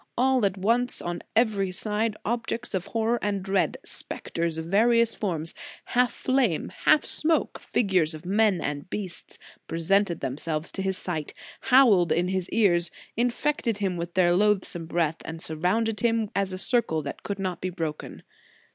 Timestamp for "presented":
9.67-10.19